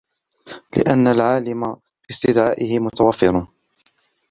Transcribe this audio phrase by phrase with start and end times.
[0.77, 1.75] لِأَنَّ الْعَالِمَ
[2.09, 3.47] بِاسْتِدْعَائِهِ مُتَوَفِّرٌ